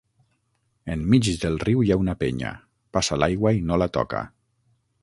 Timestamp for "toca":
4.01-4.27